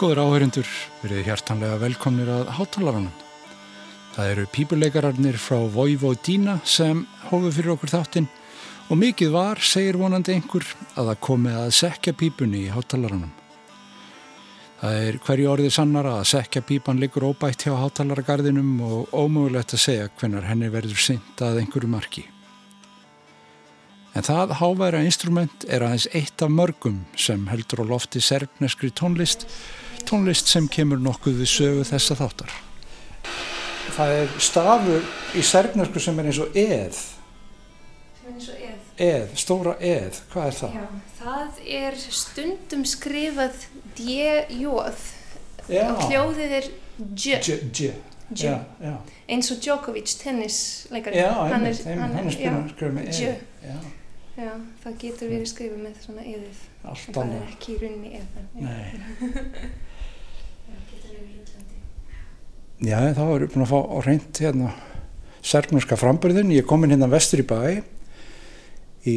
[0.00, 0.68] Góður áhörindur,
[1.02, 3.12] verið hjartanlega velkomnir að hátalarunum.
[4.14, 8.28] Það eru pípuleikararnir frá Vojvodina sem hófu fyrir okkur þáttinn
[8.88, 10.64] og mikið var, segir vonandi einhver,
[10.96, 13.34] að það komi að sekja pípunni í hátalarunum.
[14.80, 19.84] Það er hverju orðið sannar að sekja pípan liggur óbætt hjá hátalaragarðinum og ómögulegt að
[19.84, 22.24] segja hvenar henni verður synd að einhverju marki.
[24.16, 29.44] En það háværa instrument er aðeins eitt af mörgum sem heldur á lofti serfneskri tónlist
[30.10, 32.52] tónlist sem kemur nokkuð við sögu þessa þáttar.
[33.94, 35.08] Það er stafur
[35.38, 37.00] í serfnesku sem er eins og eð.
[38.18, 38.76] Sem er eins og eð.
[39.00, 40.76] Eð, stóra eð, hvað er það?
[40.76, 40.86] Já,
[41.20, 43.66] það er stundum skrifað
[44.74, 47.38] og hljóðið er dj.
[47.40, 47.92] Dj, dj.
[48.30, 48.44] Dj.
[48.44, 48.92] Já, já.
[49.30, 51.18] Eins og Djokovic, tennisleikari.
[51.18, 53.40] Já, hann er, er skrifa með eð.
[53.64, 53.78] Já,
[54.40, 56.60] Já, það getur verið skrifað með svona eðið.
[56.88, 58.28] allt En það er ekki í rauninni eð.
[58.40, 58.68] en já.
[58.68, 58.88] Nei.
[60.70, 61.80] Já, getur verið rúllandi.
[62.80, 64.70] Já, þá erum við búin að fá á reynd hérna
[65.44, 66.52] serfneska framburðin.
[66.54, 67.82] Ég er komin hérna vestur í bæ
[69.04, 69.16] í,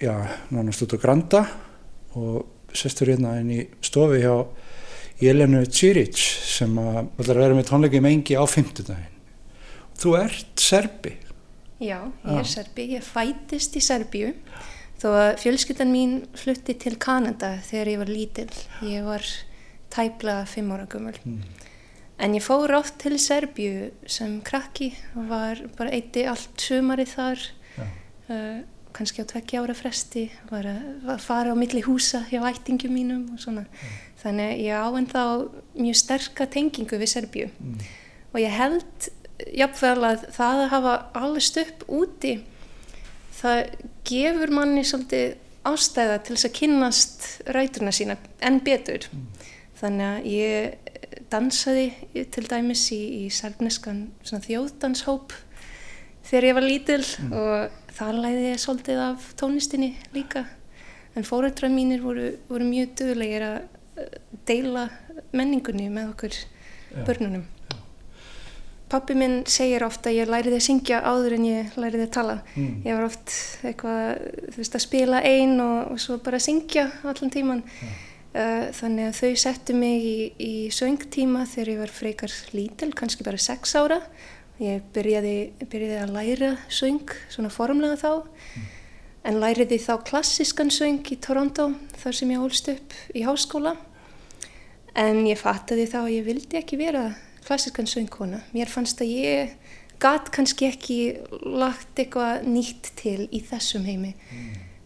[0.00, 0.14] já,
[0.52, 1.44] nánast út á Granda
[2.18, 4.34] og sestur hérna inn í stofi hjá
[5.20, 9.16] Jelenu Ciric sem að vera með tónleiki mengi á fimmtudaginn.
[10.00, 11.14] Þú ert serbi.
[11.80, 12.52] Já, ég er Já.
[12.52, 12.86] serbi.
[12.96, 14.34] Ég fætist í Serbíu
[15.00, 18.52] þó að fjölskyldan mín flutti til Kanada þegar ég var lítill.
[18.84, 19.24] Ég var
[19.92, 21.16] tæpla fimm ára gömul.
[21.24, 21.40] Mm.
[22.20, 27.44] En ég fór oft til Serbíu sem krakki og var bara eitti allt sumarið þar,
[27.78, 27.86] Já.
[28.34, 28.58] uh,
[28.92, 33.40] kannski á tvekki ára fresti, var að, fara á milli húsa hjá ættingum mínum og
[33.40, 33.64] svona.
[34.20, 35.22] Þannig að ég á en þá
[35.80, 37.78] mjög sterka tengingu við Serbíu Mm.
[38.34, 39.08] og ég held
[39.56, 42.34] jafnvel að það að hafa allist upp úti,
[43.40, 43.62] það
[44.04, 49.08] gefur manni svolítið ástæða til þess að kynnast ræturna sína enn betur.
[49.80, 50.89] Þannig að ég
[51.30, 55.34] dansaði til dæmis í, í svona þjóðdanshóp
[56.26, 60.46] þegar ég var lítil og þar læði ég svolítið af tónlistinni líka.
[61.18, 63.56] En fórættra mínir voru, voru mjög dögulegir að
[63.98, 64.12] eh,
[64.46, 64.86] deila
[65.34, 67.02] menningunni með okkur Já.
[67.08, 67.48] börnunum.
[68.90, 72.38] Pappi minn segir ofta að ég læriði að syngja áður en ég læriði að tala.
[72.56, 72.70] Mm.
[72.86, 73.34] Ég var oft
[73.66, 74.06] eitthvað,
[74.56, 77.62] veist, að spila ein og, og svo bara syngja allan tíman.
[77.62, 83.26] Uh, þannig að þau settu mig í, í söngtíma þegar ég var frekar lítil, kannski
[83.26, 84.00] bara sex ára.
[84.60, 85.36] Ég byrjaði,
[85.72, 88.12] byrjaði að læra söng, svona formlega þá.
[89.26, 91.70] En læriði þá klassiskan söng í Toronto,
[92.00, 93.74] þar sem ég ólst upp í háskóla.
[94.96, 97.08] En ég fattaði þá að ég vildi ekki vera
[97.46, 98.44] klassiskan söngkona.
[98.54, 99.56] Mér fannst að ég
[100.00, 101.00] gat kannski ekki
[101.44, 104.14] lagt eitthvað nýtt til í þessum heimi.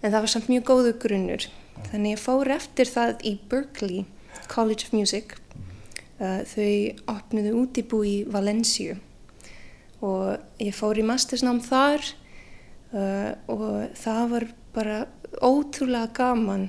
[0.02, 1.46] En það var samt mjög góðu grunnur.
[1.90, 4.04] Þannig ég fór eftir það í Berkeley
[4.50, 5.36] College of Music.
[6.20, 8.94] Uh, þau opnuðu útibú í Valenciu
[10.04, 12.04] og ég fór í mastersnám þar
[12.94, 14.98] uh, og það var bara
[15.42, 16.68] ótrúlega gaman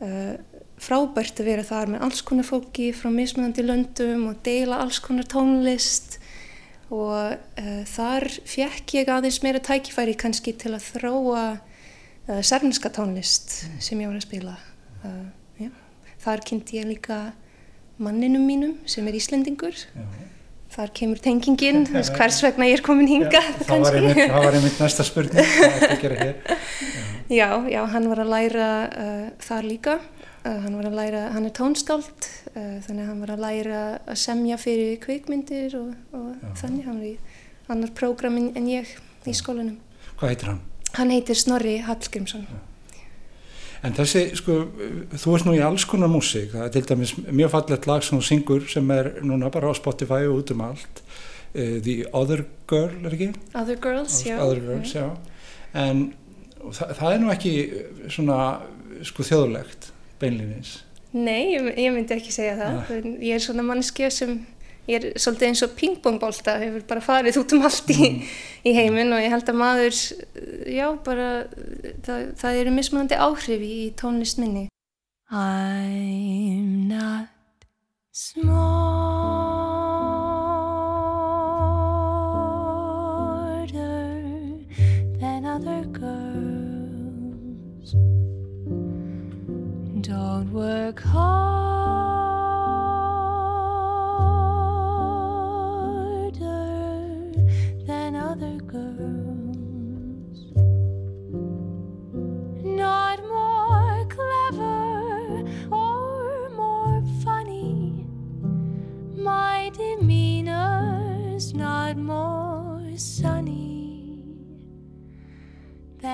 [0.00, 0.38] uh,
[0.78, 5.26] frábært að vera þar með alls konar fólki frá mismunandi löndum og deila alls konar
[5.28, 6.18] tónlist
[6.88, 11.46] og uh, þar fekk ég aðeins meira tækifæri kannski til að þróa
[12.28, 14.56] uh, sernska tónlist sem ég var að spila
[15.04, 15.26] uh,
[15.60, 15.70] já.
[16.22, 17.20] þar kynnti ég líka
[17.98, 20.04] manninum mínum sem er Íslendingur Já.
[20.74, 24.58] þar kemur tengingin veist, hvers vegna ég er komin hingað það, var einmitt, það var
[24.60, 25.50] einmitt næsta spurning.
[25.56, 26.62] Hvað er að gera hér?
[27.28, 29.98] Já, já, hann var að læra uh, þar líka.
[30.46, 33.82] Uh, hann var að læra, hann er tónskáld, uh, þannig að hann var að læra
[34.06, 36.54] að semja fyrir kvikmyndir og, og Já.
[36.62, 36.86] þannig.
[36.86, 37.14] Hann var í
[37.74, 38.94] annar prógram en, en ég
[39.28, 39.76] í skólanum.
[40.14, 40.62] Hvað heitir hann?
[40.96, 42.46] Hann heitir Snorri Hallgrímsson.
[43.86, 44.56] En þessi, sko,
[45.14, 48.18] þú ert nú í alls konar músík, það er til dæmis mjög fallegt lag sem
[48.18, 51.02] þú syngur sem er núna bara á Spotify og út um allt,
[51.54, 53.28] uh, The Other Girl, er ekki?
[53.54, 54.34] Other Girls, já.
[54.42, 55.06] Other Girls, já.
[55.78, 56.08] En
[56.64, 57.54] það, það er nú ekki
[58.10, 58.40] svona,
[59.06, 60.80] sko, þjóðlegt, beinlinis.
[61.14, 62.80] Nei, ég, ég myndi ekki segja það.
[62.82, 63.10] Ah.
[63.24, 64.34] Ég er svona mannskja sem,
[64.88, 68.08] ég er svolítið eins og pingpongbólta, hefur bara farið út um allt í,
[68.64, 70.00] í heiminn og ég held að maður,
[70.72, 71.28] já, bara,
[72.06, 74.64] það, það eru mismunandi áhrif í tónlist minni.
[75.30, 77.28] I'm not
[78.12, 78.48] smarter
[85.20, 87.92] than other girls.
[90.00, 91.67] Don't work harder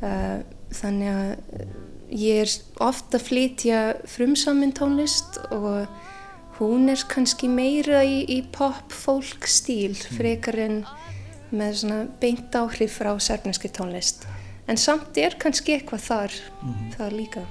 [0.00, 0.40] Uh,
[0.80, 1.32] þannig að
[2.16, 5.86] ég er ofta að flytja frumsamin tónlist og
[6.56, 10.82] hún er kannski meira í, í pop-folk stíl frekar en
[11.50, 14.24] með svona beint áhrif frá sérfneski tónlist.
[14.70, 16.32] En samt er kannski eitthvað þar
[16.96, 17.44] það líka.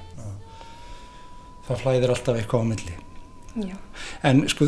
[1.67, 2.95] Það flæðir alltaf eitthvað á milli.
[3.55, 3.75] Já.
[4.23, 4.67] En sko,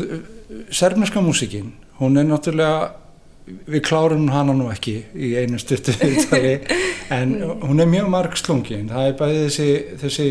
[0.74, 2.90] serfneska músikinn, hún er náttúrulega,
[3.66, 6.56] við klárum hana nú ekki í einu stuttu viðtali,
[7.14, 8.90] en hún er mjög margslungin.
[8.90, 9.70] Það er bæði þessi,
[10.02, 10.28] þessi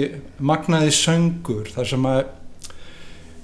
[0.51, 2.21] magnaði söngur, þar sem að,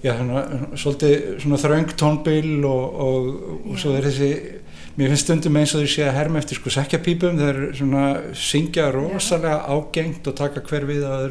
[0.03, 0.45] já, svona,
[0.75, 3.33] svolítið svona þröng tónbil og, og,
[3.71, 4.31] og svo er þessi,
[4.97, 8.05] mér finnst stundum eins og þau sé að herma eftir sko sekkjapípum, þeir svona
[8.35, 11.27] syngja rosalega ágengt og taka hver við að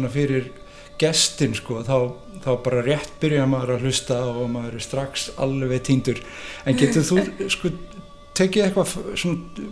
[0.00, 0.50] svona fyrir
[1.00, 2.12] gestin sko, þá,
[2.44, 6.20] þá bara rétt byrja maður að hlusta og maður er strax alveg týndur.
[6.68, 7.22] En getur þú
[7.54, 7.72] sko
[8.36, 9.68] tekið eitthvað svona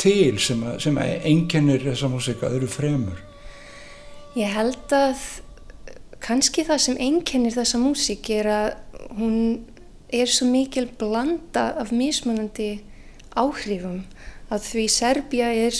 [0.00, 3.18] til sem að, sem að einkennir þessa músika öðru fremur?
[4.38, 5.24] Ég held að
[6.22, 8.68] kannski það sem einkennir þessa músík er að
[9.18, 9.36] hún
[10.10, 12.80] er svo mikil blanda af mismunandi
[13.38, 14.04] áhrifum.
[14.50, 15.76] Að því Serbia er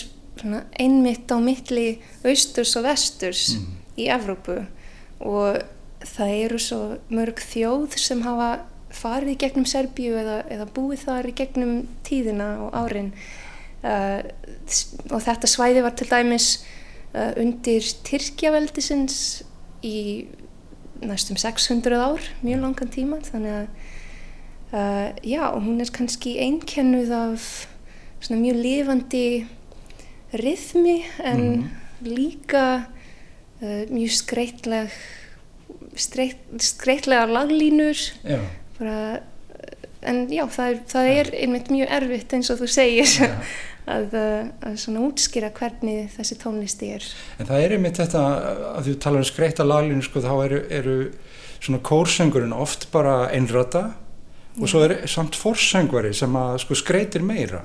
[0.81, 3.50] einmitt á milli austurs og vesturs
[4.00, 4.58] í Evrópu
[5.20, 5.61] og
[6.06, 6.81] það eru svo
[7.12, 8.50] mörg þjóð sem hafa
[8.94, 11.75] farið í gegnum Serbíu eða, eða búið þar í gegnum
[12.06, 13.12] tíðina og árin.
[13.81, 14.20] Uh,
[15.08, 16.50] og þetta svæði var til dæmis
[17.14, 19.17] uh, undir Tyrkjaveldisins
[19.87, 20.29] í
[21.00, 23.69] næstum 600 ár, mjög langan tíma þannig að
[24.75, 27.49] uh, já, hún er kannski einkennuð af
[28.20, 29.25] svona mjög lifandi
[30.37, 31.70] rithmi en
[32.05, 32.85] líka
[33.62, 34.95] uh, mjög skreitleg
[35.99, 37.99] streit, skreitlega laglínur.
[38.25, 38.41] Já,
[38.79, 39.01] bara,
[40.07, 43.35] en já, það er, það er einmitt mjög erfitt eins og þú segir Já.
[43.97, 47.11] að, uh, að svona útskýra hvernig þessi tónlisti er.
[47.39, 48.25] En það er einmitt þetta
[48.77, 50.97] að þú talar um skreita laglinu sko, þá eru, eru
[51.61, 53.90] svona kórsöngurinn oft bara einrata
[54.59, 57.61] og svo er samt forsöngvari sem að sko skreitir meira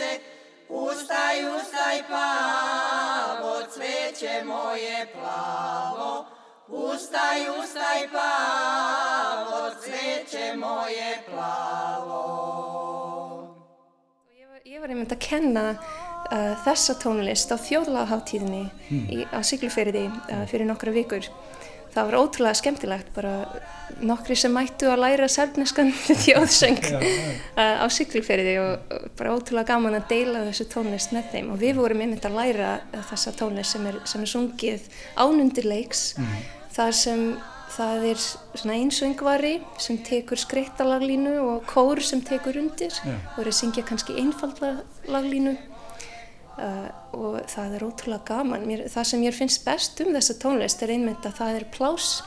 [0.00, 0.20] dušice,
[0.68, 6.26] ustaj, ustaj pavo, cveće moje plavo.
[6.68, 12.20] Ustaj, ustaj pavo, cveće moje plavo.
[14.64, 18.60] Ég var, einmitt að kenna uh, þessa tónlist á þjóðlagaháttíðinni
[19.10, 21.26] í, á Siglufeyriði uh, fyrir nokkra vikur.
[21.90, 23.34] Það var ótrúlega skemmtilegt, bara
[24.06, 25.90] nokkri sem mættu að læra sælneskan
[26.24, 31.52] þjóðsöng uh, á Siglufeyriði og, bara ótrúlega gaman að deila þessu tónlist með þeim.
[31.54, 32.74] Og við vorum einmitt að læra
[33.10, 36.04] þessa tónlist sem er, sem er sungið ánundirleiks,
[36.76, 37.24] þar sem
[37.70, 43.14] það er svona einsöngvari sem tekur skreittalaglínu og kór sem tekur undir Já.
[43.36, 44.80] og er að syngja kannski einfalda
[45.10, 45.54] laglínu
[46.60, 46.86] uh,
[47.16, 48.66] og það er ótrúlega gaman.
[48.68, 52.20] Mér, það sem ég finnst best um þessa tónlist er einmitt að það er pláss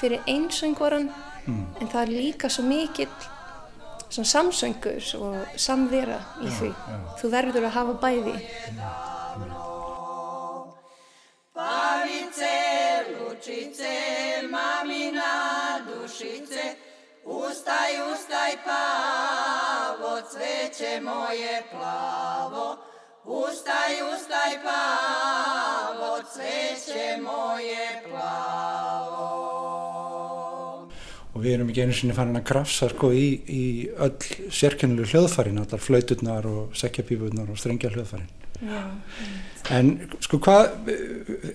[0.00, 1.10] fyrir einsöngvaran
[1.46, 3.10] en það er líka svo mikill
[4.08, 6.70] svona samsöngur og samvera í því.
[7.20, 8.34] Þú verður að hafa bæði.
[11.54, 12.54] Pavice,
[13.10, 13.94] lučice,
[14.50, 15.34] mamina
[15.88, 16.74] dušice,
[23.24, 26.22] ustaj, ustaj plavo.
[26.34, 29.44] Cveće moje plavo.
[31.34, 35.58] og við erum ekki einu sinni farin að krafsa sko í, í öll sérkennilu hljóðfærin,
[35.58, 38.30] allar flauturnar og sekjapífurnar og strengja hljóðfærin
[38.62, 38.82] Já.
[39.74, 39.90] en
[40.22, 40.92] sko hvað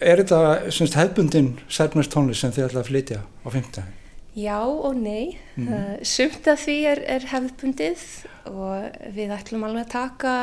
[0.04, 0.42] er þetta
[0.76, 3.88] semst hefbundin særnast tónlist sem þið ætla að flytja á 15?
[4.40, 5.40] Já og nei.
[5.58, 6.04] Mm.
[6.06, 8.04] Sumt af því er, er hefðbundið
[8.52, 10.34] og við ætlum alveg að taka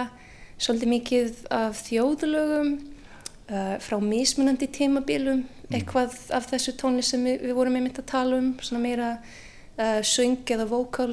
[0.59, 7.57] svolítið mikið af þjóðlögum uh, frá mismunandi tímabilum, eitthvað af þessu tónlist sem við, við
[7.59, 11.13] vorum einmitt að tala um, svona meira uh, söng eða vókal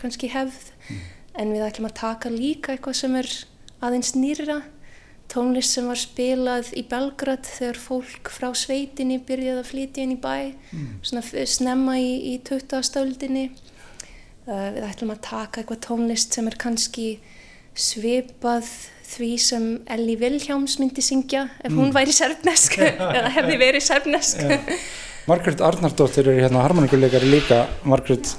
[0.00, 0.70] kannski hefð.
[1.34, 3.26] en við ætlum að taka líka eitthvað sem er
[3.82, 4.60] aðeins nýra
[5.32, 10.20] tónlist sem var spilað í Belgrad þegar fólk frá sveitinni byrjaði að flytja inn í
[10.22, 10.52] bæ
[11.02, 12.84] svona f- snemma í, í 20.
[12.86, 17.08] stöldinni uh, við ætlum að taka eitthvað tónlist sem er kannski
[17.74, 18.68] svipað
[19.14, 22.78] því sem Ellie Vilhjáms myndi syngja ef hún væri serfnesk
[23.18, 24.44] eða hefði verið serfnesk
[25.24, 27.62] Margrét Arnardóttir er hérna harmonikuleikari líka.
[27.88, 28.34] Margrét,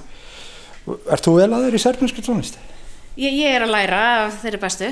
[0.86, 2.60] ert þú vel að þér í serfninsku tónlist?
[3.18, 4.92] Ég, ég er að læra af þeirri bestu.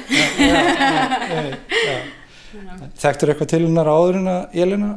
[3.04, 4.90] Þekktur eitthvað til hennar áður en að Jelena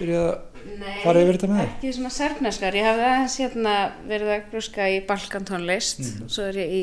[0.00, 1.70] byrjaði að fara yfir þetta með þig?
[1.76, 2.80] Ekki svona serfneskar.
[2.80, 3.76] Ég hafði aðeins hérna
[4.10, 6.82] verið að grúska í balkantónlist og svo er ég í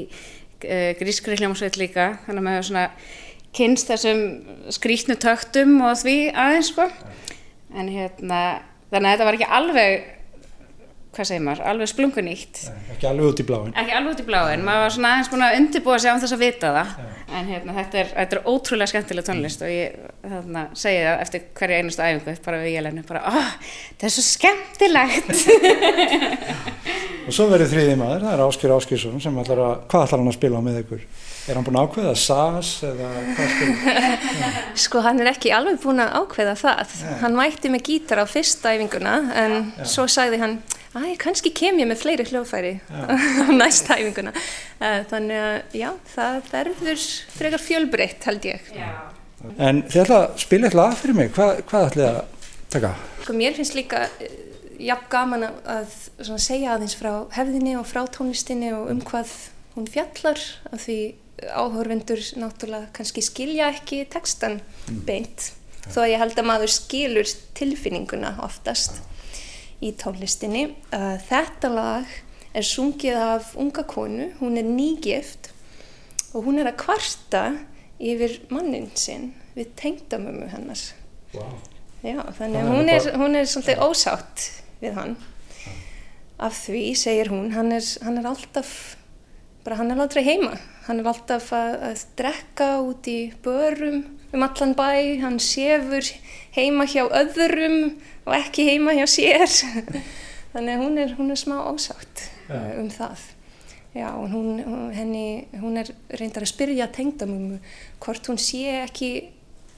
[1.00, 2.18] grískri hljómsveit líka.
[2.26, 2.86] Þannig að maður svona
[3.54, 4.22] kynst þessum
[4.74, 6.88] skrítnu töktum og því aðeins sko.
[7.74, 8.42] En hérna,
[8.94, 10.08] þannig að þetta var ekki alveg,
[11.14, 12.64] hvað segir maður, alveg splungunýtt.
[12.96, 13.74] Ekki alveg út í bláin.
[13.78, 16.38] Ekki alveg út í bláin, maður var svona aðeins búin að undirbúa sig án þess
[16.38, 16.96] að vita það
[17.34, 21.46] en hérna, þetta, er, þetta er ótrúlega skemmtileg tónlist og ég þarna, segi það eftir
[21.58, 23.52] hverja einustu æfingu bara við Jelenu, bara oh,
[23.90, 25.32] þetta er svo skemmtilegt
[27.24, 30.32] Og svo verður þriði maður, það er Áskir Áskirsson sem ætlar að, hvað ætlar hann
[30.32, 31.06] að spila á með ykkur?
[31.44, 33.94] Er hann búinn að ákveða SAS eða hvað spila?
[34.84, 36.94] Sko hann er ekki alveg búinn að ákveða það.
[37.24, 39.56] Hann mætti með gítar á fyrsta æfinguna en
[39.88, 40.58] svo sagði hann,
[40.94, 42.74] æ, kannski kem ég með fleiri hljóðfæri
[43.46, 44.34] á næsta æfinguna.
[45.12, 47.08] Þannig að já, það verður
[47.38, 48.72] frekar fjölbreytt held ég.
[49.58, 52.22] En þið ætla að spila eitthvað að fyrir mig, hvað, hvað ætla að
[52.74, 52.94] taka?
[53.24, 54.38] Sko mér finnst líka eh,
[54.88, 55.98] jafn gaman að, að
[56.28, 59.34] svona segja aðeins frá hefðinni og frá tónlistinni og um hvað
[59.76, 60.40] hún fjallar
[60.72, 60.98] af því
[61.44, 64.62] áhörvendur náttúrulega kannski skilja ekki textan
[65.08, 65.52] beint.
[65.90, 69.02] Þó að ég held að maður skilur tilfinninguna oftast
[69.84, 70.68] í tónlistinni.
[70.92, 72.16] Þetta lag
[72.54, 75.52] er sungið af unga konu, hún er nýgift
[76.34, 77.44] og hún er að kvarta
[78.02, 80.82] yfir mannin sinn við tengdamömmu hennar.
[81.34, 81.54] Wow.
[82.04, 84.48] Já, þannig að hún er, hún er svolítið ósátt
[84.82, 85.14] við hann.
[86.44, 88.74] Af því, segir hún, hann er, hann er alltaf,
[89.64, 90.58] bara hann er aldrei heima.
[90.88, 96.08] Hann er alltaf að, að drekka út í börum um allan bæ, hann sefur
[96.56, 97.78] heima hjá öðrum
[98.26, 99.48] og ekki heima hjá sér.
[100.54, 102.58] Þannig að hún er, hún er smá ósátt Já.
[102.58, 103.30] uh, um það.
[103.94, 104.58] Já, og hún,
[104.94, 107.60] henni, hún er reyndar að spyrja tengdamömmu
[108.02, 109.10] hvort hún sé ekki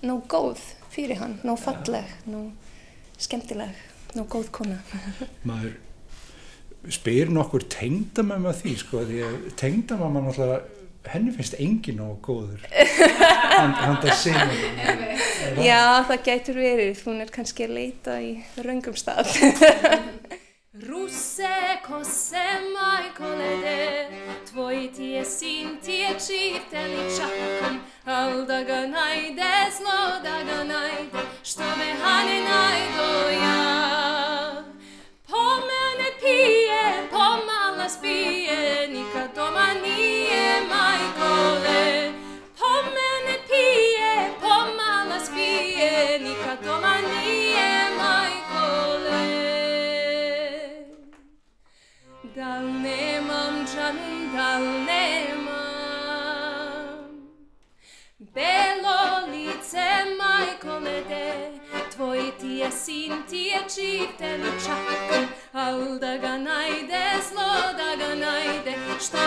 [0.07, 0.61] nóg góð
[0.93, 2.53] fyrir hann, nóg falleg, nóg
[3.19, 3.75] skemmtileg,
[4.15, 4.77] nóg góð kona.
[5.49, 5.75] Maður
[6.95, 10.61] spyr nokkur tengdamömmu að því, sko, því að tengdamömmu náttúrulega,
[11.13, 12.63] henni finnst engin nóg góður.
[13.55, 15.21] Hann, það segir.
[15.61, 18.33] Já, það gætur verið, hún er kannski að leita í
[18.65, 19.31] röngum stað.
[20.75, 22.43] Russe kosse
[22.73, 24.09] maj kolede,
[24.49, 30.63] tvoj ti je sin, ti je čiteli čakom, al da ga najde, zlo da ga
[30.63, 34.63] najde, što me hane najdo ja.
[35.27, 40.04] Po mene pije, pomala spije, nikad doma nije
[41.25, 42.13] majkole.
[42.59, 49.25] Po mene pije, pomala spije, nikad doma nije majkole.
[52.35, 55.55] Dal nemam džanum, dal nemam
[58.19, 59.87] Belo lice
[60.19, 61.51] majko lede
[61.95, 68.15] Tvoj ti je sin, ti je čiv teličak Al da ga najde, zlo da ga
[68.15, 68.73] najde
[69.05, 69.17] Što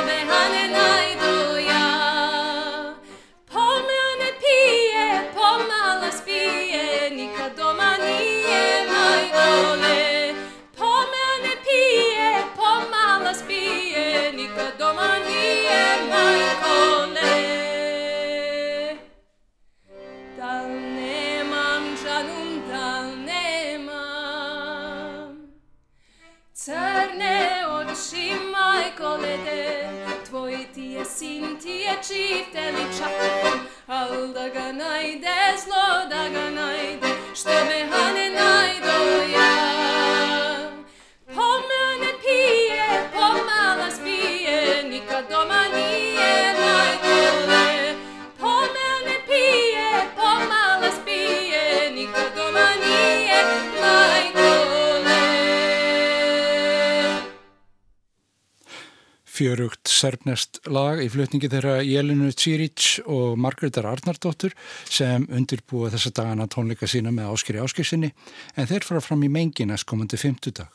[59.99, 64.55] Serfnest lag í flutningi þeirra Jelinu Tsiric og Margreðar Arnardóttur
[64.87, 68.13] sem undirbúa þessa dagana tónleika sína með Áskeri Áskirsinni
[68.57, 70.71] en þeir fara fram í mengina skomandi fymtudag.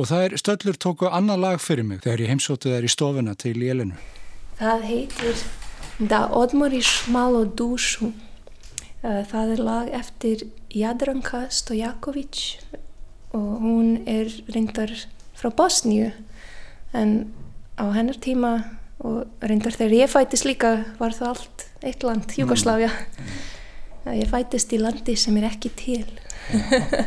[0.00, 3.36] Og það er stöllur tóku annað lag fyrir mig þegar ég heimsóti þær í stofuna
[3.36, 3.98] til Jelinu.
[4.56, 5.44] Það heitir
[6.08, 8.12] Da odmoriš malo dušu.
[9.02, 12.62] Uh, Það er lag eftir Jadranka Stojakovic
[13.34, 14.92] og hún er reyndar
[15.36, 16.12] frá Bosníu
[16.94, 17.32] en
[17.78, 18.52] á hennar tíma
[19.02, 22.90] og reyndar þegar ég fætist líka var það allt eitt land, Jugoslavia.
[22.90, 24.18] Mm.
[24.18, 26.06] Ég fætist í landi sem er ekki til.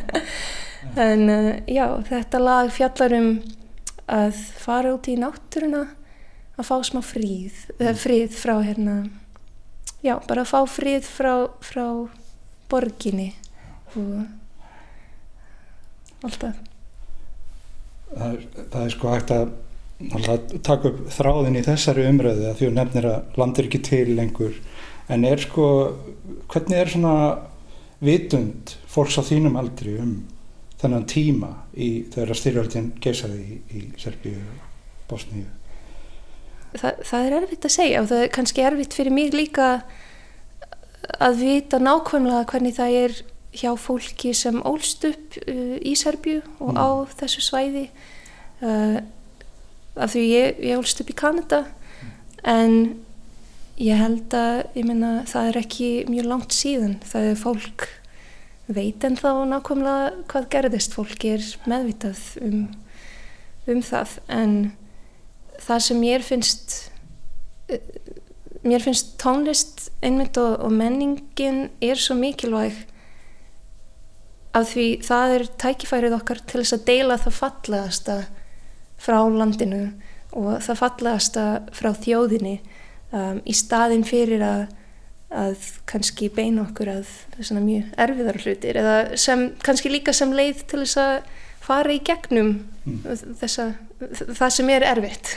[1.07, 3.29] en uh, já, þetta lag fjallar um
[4.11, 5.85] að fara út í náttúruna
[6.55, 7.99] að fá smá fríð, mm.
[7.99, 8.95] frið frá hérna,
[10.05, 11.87] já, bara að fá frið frá, frá
[12.71, 13.31] borginni
[13.95, 14.25] og
[16.25, 16.63] alltaf.
[18.15, 19.53] Það er, það er sko hægt að
[19.95, 24.05] að taka upp þráðin í þessari umröðu að því að nefnir að landir ekki til
[24.17, 24.55] lengur.
[25.07, 25.67] En er sko
[26.51, 27.17] hvernig er svona
[28.03, 30.15] vitund fólks á þínum aldri um
[30.81, 34.65] þennan tíma í þegar styrjöldin geysaði í, í Serbíu og
[35.09, 35.45] Bosníu?
[36.75, 39.69] Þa, það er erfitt að segja og það er kannski erfitt fyrir mig líka
[41.23, 43.17] að vita nákvæmlega hvernig það er
[43.55, 46.79] hjá fólki sem ólst upp uh, í Serbíu og mm.
[46.81, 46.89] á
[47.21, 47.85] þessu svæði.
[48.59, 48.99] Uh,
[49.95, 51.65] af því ég, ég ólst upp í Kanada.
[52.45, 52.95] En
[53.81, 57.87] ég held að ég minna, það er ekki mjög langt síðan það er fólk
[58.65, 60.95] veit en þá nákvæmlega hvað gerðist.
[60.97, 62.65] Fólk er meðvitað um,
[63.69, 64.17] um það.
[64.31, 64.55] En
[65.61, 66.77] það sem mér finnst
[68.65, 72.77] mér finnst tónlist einmitt og, og menningin er svo mikilvæg
[74.55, 78.17] af því það er tækifærið okkar til þess að deila það fallegasta
[79.01, 79.83] frá landinu
[80.35, 82.57] og það fallegasta frá þjóðinni
[83.15, 84.65] um, í staðin fyrir að,
[85.31, 90.65] að kannski beina okkur að svona mjög erfiðar hlutir eða sem, kannski líka sem leið
[90.69, 91.17] til þess að
[91.65, 92.55] fara í gegnum
[92.85, 93.03] mm.
[93.41, 93.71] þessa,
[94.37, 95.35] það sem er erfitt.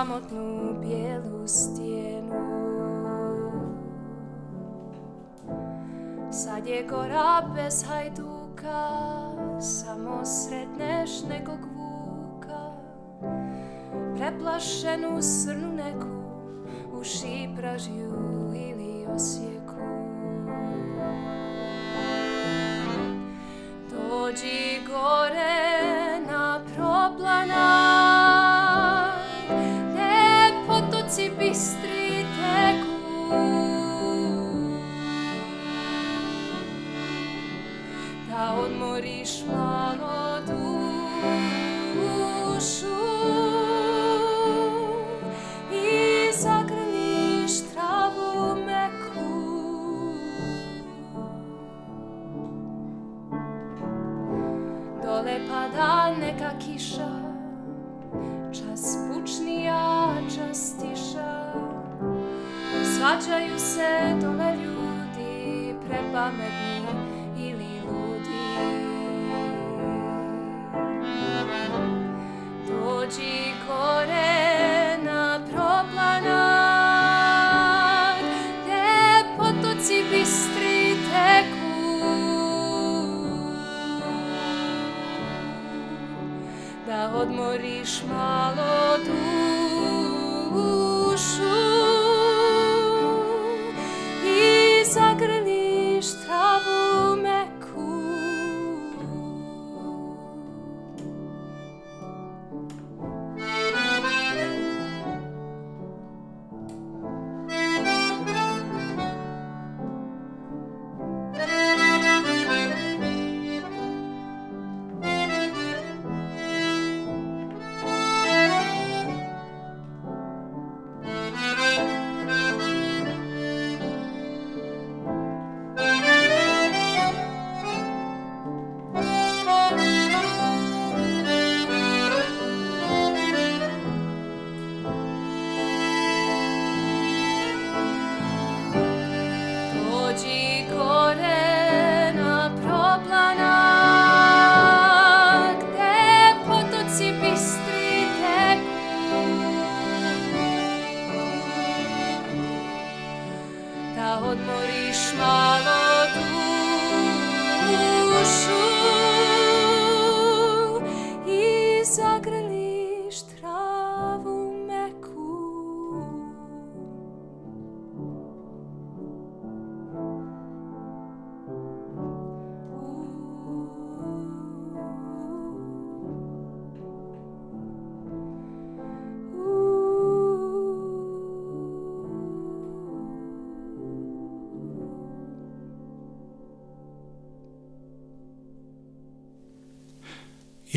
[0.00, 2.40] samotnú bielu stienu.
[6.32, 8.80] Sadie gora bez hajdúka,
[9.60, 12.80] samosredneš nego kvúka,
[14.16, 16.16] preplašenú srnu neku
[16.96, 18.29] uši pražijú.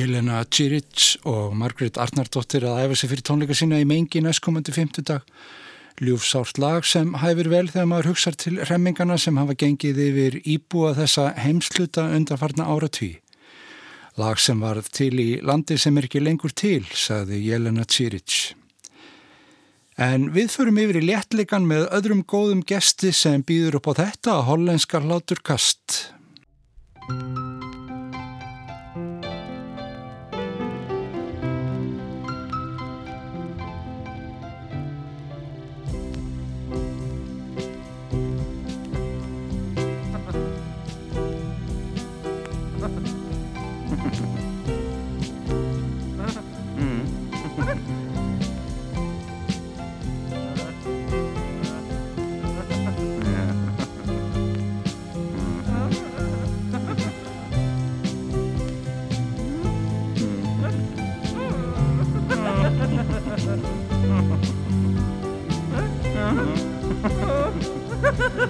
[0.04, 5.22] Jelena Čiric og Margret Arnardóttir að æfa sig fyrir tónleika sína í mengi næstkomandi fymtudag.
[6.04, 10.92] Ljúfsárt lag sem hæfir vel þegar maður hugsar til remmingana sem hafa gengið yfir íbúa
[10.98, 13.13] þessa heimsluta undanfarna áratví.
[14.20, 18.58] Lag sem varð til í landi sem er ekki lengur til, sagði Jelena Čiric.
[19.96, 24.36] En við förum yfir í léttleikan með öðrum góðum gesti sem býður upp á þetta
[24.36, 25.39] að hollenskar látur
[68.15, 68.45] Ha ha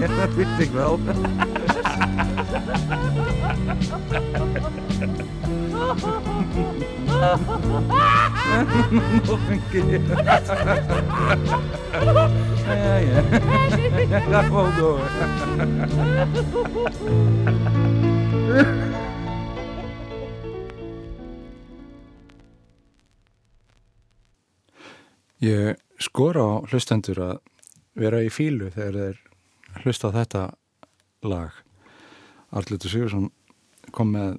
[0.01, 1.01] Ja, dat wist ik wel.
[9.70, 10.01] Keer.
[12.66, 13.22] Ja, ja.
[14.29, 15.01] Ga gewoon door.
[25.38, 27.38] Ég skora á hlustendur að
[27.96, 29.16] vera í fílu þegar þeir
[29.85, 30.42] hlusta á þetta
[31.24, 31.51] lag.
[32.53, 33.31] Arlutur Sigursson
[33.94, 34.37] kom með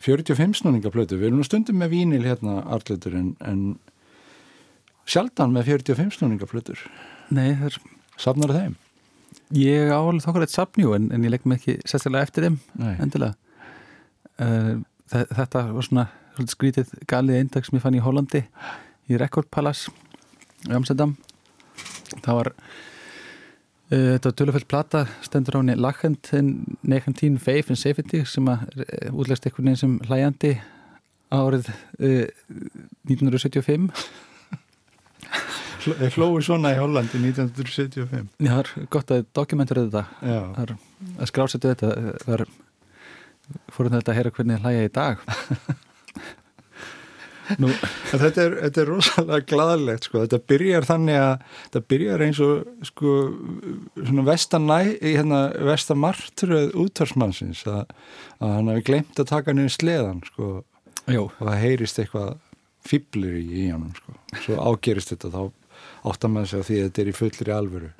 [0.00, 1.18] 45 snúningaplötu.
[1.20, 3.62] Við erum nú stundum með vínil hérna Arlutur en, en
[5.10, 6.80] sjaldan með 45 snúningaplötur.
[7.34, 7.80] Nei, það er,
[8.20, 8.78] Safnar þeim?
[9.54, 12.92] ég áhaldið þokkar eitt sapnjú en, en ég legg mig ekki sérstaklega eftir þeim Nei.
[13.02, 13.34] endilega
[14.42, 14.76] uh,
[15.10, 16.04] þe- Þetta var svona
[16.50, 18.42] skrítið galið eindag sem ég fann í Hollandi
[19.10, 19.90] í Record Palace
[20.68, 21.16] í Amsterdam
[22.24, 22.52] það var
[23.90, 29.18] þetta var tölufell plata stendur á henni Lachend 19 Faith and Safety sem að uh,
[29.18, 30.52] útlæst einhvern veginn sem hlæjandi
[31.34, 32.26] árið uh,
[33.10, 33.90] 1975
[35.80, 38.26] Þeir hlóðu svona í Hollandi 1975.
[38.44, 40.02] Já, það er gott að dokumentur þetta
[40.60, 42.42] er að skrásetja þetta það er
[43.72, 45.24] fórum þetta að heyra hvernig hlæja í dag
[47.58, 50.24] Þetta er, þetta er rosalega gladalegt sko.
[50.24, 53.14] þetta byrjar þannig að þetta byrjar eins og sko,
[54.28, 57.94] vestanæ, hérna, vestamartröð útvarsmannsins að,
[58.38, 60.52] að hann hafi glemt að taka niður sleðan sko,
[61.10, 62.36] og það heyrist eitthvað
[62.86, 64.14] fýblir í, í honum sko.
[64.44, 65.42] svo ágerist þetta þá
[66.10, 67.90] áttar maður sig á því að þetta er í fullri alvöru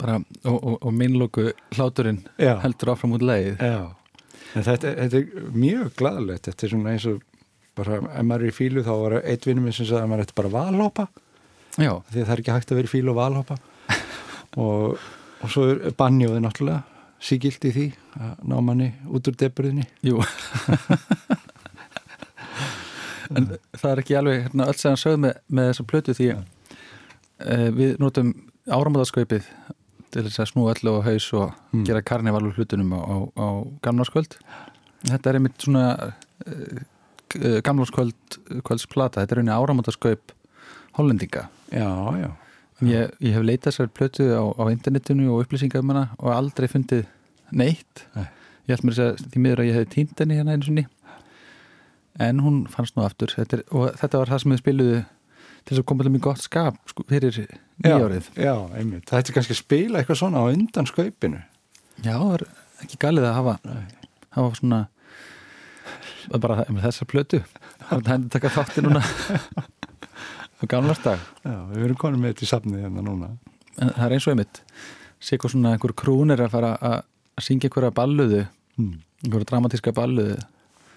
[0.00, 2.56] bara, og, og, og minnlóku hláturinn Já.
[2.64, 3.94] heldur áfram út leið Já,
[4.52, 7.22] en þetta, þetta er mjög glæðilegt, þetta er svona eins og
[7.76, 10.24] bara, ef maður er í fílu þá var eitt vinnum minn sem sagði að maður
[10.26, 11.06] ætti bara að valhoppa.
[11.76, 13.56] Já, því að það er ekki hægt að vera í fílu og valhoppa.
[14.56, 14.94] Og,
[15.44, 16.82] og svo er bannjóði náttúrulega
[17.20, 17.82] sígilt í því
[18.24, 20.16] að ná manni út úr deburðinni jú.
[23.36, 26.28] En það er ekki alveg hérna, öll sem hann sögð með, með þessa plötu því
[26.32, 26.42] að
[27.42, 28.30] uh, við notum
[28.70, 29.48] áramadaskaupið
[30.14, 31.82] til þess að snúa öllu á haus og Mm.
[31.84, 33.46] gera karnival úr hlutunum á, á, á
[33.84, 34.38] gamlarskvöld
[35.06, 36.78] Þetta er einmitt svona uh,
[37.34, 40.34] gamlarskvöld kvöldsplata, þetta er einnig áramadaskaup
[40.96, 42.30] hollendinga Já, já,
[42.84, 46.68] Ég, ég hef leitað sér plötu á, á internetinu og upplýsingað um hana og aldrei
[46.68, 47.06] fundið
[47.56, 48.02] neitt.
[48.12, 48.26] Nei.
[48.66, 50.84] Ég held mér að því miður að ég hef týnt henni hérna einu sinni.
[52.20, 53.32] En hún fannst nú aftur.
[53.32, 56.24] Þetta er, og þetta var það sem við spiluðu til þess að koma til mjög
[56.26, 57.38] gott skap sko, fyrir
[57.80, 58.28] nýjárið.
[58.36, 58.54] Já.
[59.08, 61.40] Það ætti kannski að spila eitthvað svona á undan skaupinu.
[62.04, 62.46] Já, það er
[62.84, 63.56] ekki galið að hafa,
[64.36, 64.82] hafa svona
[66.42, 67.40] bara um, þessa plötu.
[67.90, 69.02] Það henni taka þátti núna
[70.56, 71.20] á gamlarstag.
[71.44, 73.30] Já, við erum konum með þetta í safnið hérna núna.
[73.76, 74.62] en það er eins og einmitt
[75.26, 78.98] Sigur svona einhver krúnir að fara að syngja einhverja balluðu Hmm.
[79.24, 80.34] einhverja dramatíska balluðu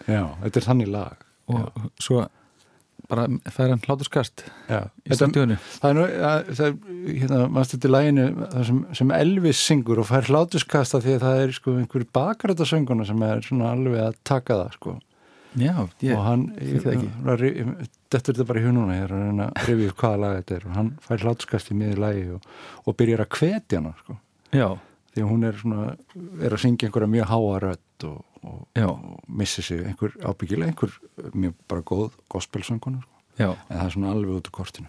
[0.07, 1.17] Já, þetta er þannig lag.
[1.47, 2.25] og svo
[3.09, 6.73] bara fær hann hláturskast Já, í stundjónu Það er nú, að, það er,
[7.21, 8.25] hérna, maður stætti læginu
[8.67, 13.23] sem, sem Elvis syngur og fær hlátuskasta því að það er sko einhver bakrætasönguna sem
[13.23, 14.97] er svona alveg að taka það sko
[15.57, 15.73] Já,
[16.05, 17.07] ég, og hann, þekki það ekki.
[18.13, 20.55] þetta er þetta bara í hununa ég er að reyna að upp hvaða lag þetta
[20.59, 20.65] er.
[20.69, 22.45] Og hann fær hlátuskast í miður lægi og,
[22.85, 24.17] og byrjar að hvetja hana sko.
[25.09, 25.85] Því að hún er svona,
[26.45, 30.93] er að syngja einhverja mjög háa rödd og, og, og missi sig einhver ábyggilega einhver
[31.33, 33.15] mjög bara góð gospelsönguna sko.
[33.69, 34.87] en það er svona alveg út úr kortinu.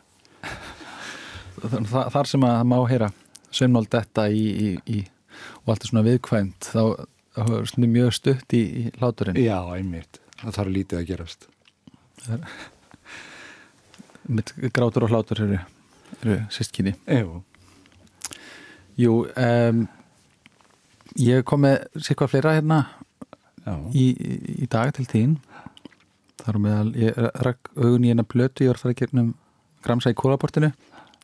[1.60, 3.08] Þa- þa- þar sem að má heyra
[3.52, 5.00] sömnál detta í, í, í
[5.64, 6.82] og allt er svona viðkvæmt þá,
[7.36, 9.40] þá er mjög stutt í, í hláturinn.
[9.40, 11.40] Já, einmitt, það þarf lítið að gerast.
[14.76, 15.58] Grátur og hlátur eru,
[16.20, 17.40] eru sýstkinni Jú,
[19.00, 19.78] Jú, um,
[21.18, 22.78] ég kom með sikvað fleira hérna
[23.96, 24.10] í,
[24.60, 25.38] í dag til þín.
[26.40, 29.32] Þar meðal ég rakk augun í eina plötu ég var að fara í gegnum
[29.84, 30.72] gramsa í kólaportinu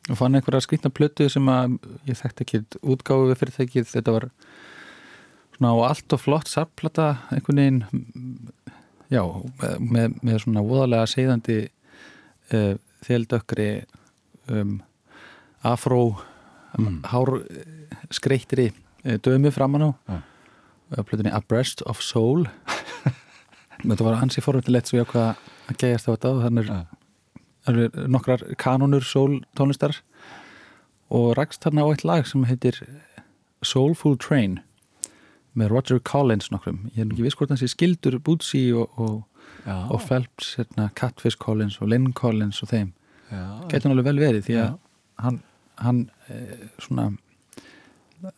[0.07, 1.77] og fann einhverja skrýtna plötu sem að
[2.07, 4.27] ég þekkti ekki útgáfu við fyrirtækið, þetta var
[5.57, 7.81] svona á allt og flott sapplata einhvern veginn
[9.13, 9.21] já,
[9.79, 11.57] með, með svona voðalega segðandi
[12.53, 12.73] uh,
[13.07, 13.69] þeldökkri
[14.51, 14.79] um,
[15.63, 16.01] afró
[16.77, 16.99] Mm.
[17.09, 17.29] hár
[18.13, 18.67] skreittri
[19.07, 20.17] uh, dömu framan á Ja.
[21.07, 22.43] plötunni Abreast of Soul
[23.87, 25.39] þetta var ansi forvöldilegt svo ég ákvað
[25.71, 26.77] að gegjast á þetta og þannig Ja.
[27.71, 29.95] er nokkrar kanonur soul tónlistar
[31.09, 32.77] og rakst þarna á eitt lag sem heitir
[33.63, 34.59] Soulful Train
[35.57, 39.21] með Roger Collins nokkrum ég er ekki viss hvort hans ég skildur Bootsy og, og,
[39.65, 42.93] og Phelps hérna, Catfish Collins og Lynn Collins og þeim
[43.67, 44.75] gæti hann alveg vel verið því að Já.
[45.25, 45.39] hann,
[45.83, 47.09] hann eh, svona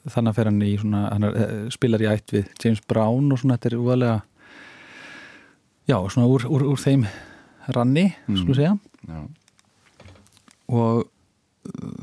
[0.10, 3.30] þannig að fer hann í svona hann er, eh, spilar í ætt við James Brown
[3.32, 4.18] og svona þetta er úðalega
[5.90, 7.06] já, svona úr, úr, úr þeim
[7.76, 8.34] ranni, mm.
[8.34, 8.42] Mm.
[8.42, 8.74] skulum segja
[9.08, 9.22] já,
[10.70, 11.08] og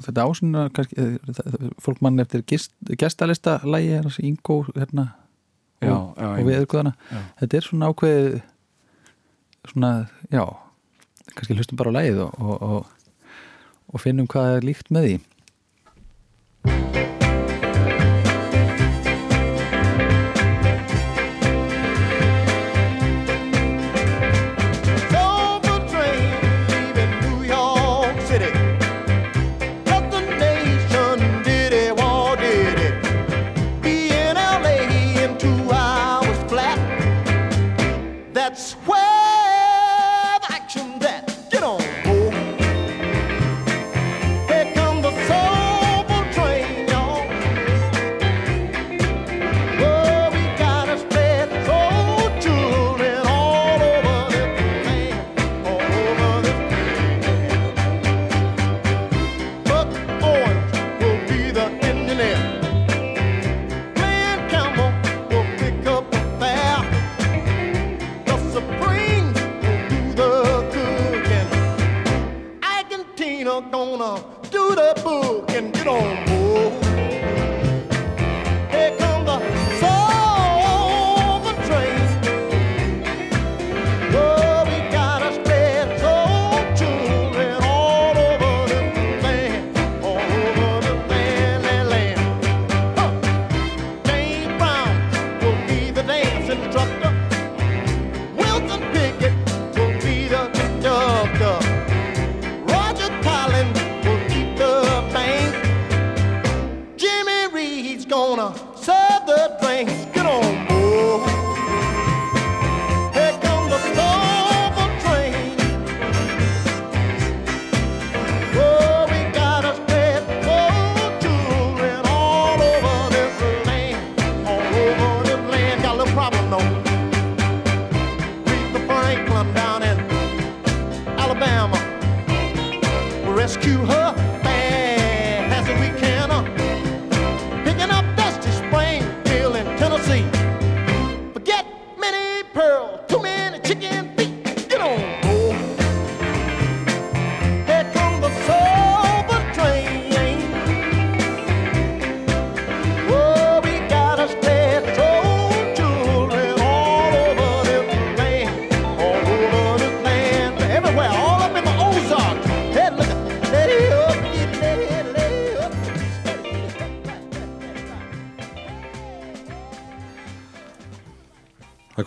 [0.04, 0.26] þetta
[0.76, 5.06] kannski, eh, fólk mann eftir gest, gestalista lægi þessi Ingo hérna
[5.80, 7.20] já, og, já, og við eðguðana Já.
[7.40, 8.42] þetta er svona ákveðið
[9.72, 9.92] svona,
[10.30, 10.44] já
[11.34, 12.86] kannski hlustum bara á lægið og, og, og,
[13.92, 16.95] og finnum hvað er líkt með því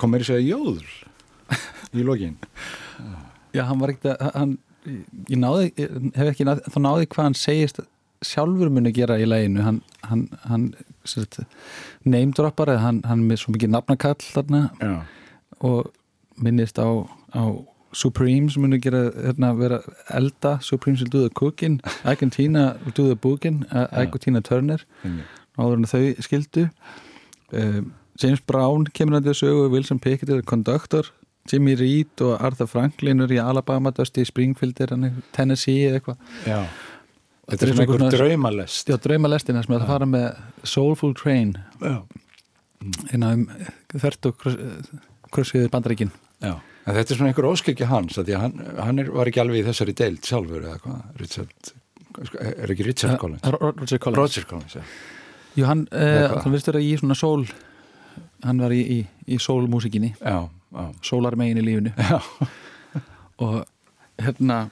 [0.10, 0.86] Kom meiri segja jóður
[1.94, 2.32] í lokin.
[3.54, 4.54] Já, hann var ekkert að hann,
[5.30, 5.68] ég náði,
[6.16, 7.82] hef ekki náði, þá náði hvað hann segist
[8.26, 9.78] sjálfur muni gera í læginu hann,
[10.10, 10.66] hann, hann
[12.10, 14.96] neymdroppar hann, hann með svo mikið nafnakall þarna Já.
[15.70, 15.94] og
[16.42, 16.90] minnist á,
[17.38, 17.44] á
[17.94, 21.78] Supreme sem muni gera hérna, vera elda Supreme will do the cooking
[22.10, 24.82] Ike and Tina will do the booking Ike og Tina Turner
[25.60, 26.68] áður en þau skildu
[27.54, 31.08] um, James Brown kemur að þessu sögu Wilson Pickett er konduktor
[31.50, 35.98] Jimmy Reed og Arthur Franklin er í Alabama, Dusty Springfield er hann í Tennessee eða
[36.02, 36.18] eitthvað.
[37.50, 38.92] Þetta er svona einhver draumalest.
[38.92, 40.28] Já, draumalestina sem er að fara með
[40.70, 41.56] Soulful Train
[43.14, 43.48] innan um
[44.00, 44.44] þvert og
[45.34, 46.54] krossiðið bandaríkin Já.
[46.88, 49.60] En þetta er svona einhver óskekja hans, því að hann, hann er, var ekki alveg
[49.60, 51.72] í þessari deild sjálfur eða hvað, Richard,
[52.40, 53.44] er ekki Richard Collins?
[53.44, 54.86] Ro- Ro- Roger Collins Roger Collins, já.
[55.60, 56.38] Jú, hann, hvað?
[56.46, 57.44] hann virðist vera í svona sól
[58.46, 60.14] hann var í, í, í sólmúsikinni
[61.06, 62.20] sólarmegin í lífinu Já.
[63.44, 63.64] og
[64.20, 64.70] hérna